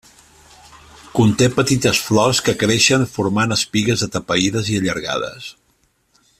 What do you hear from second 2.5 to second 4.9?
creixen formant espigues atapeïdes i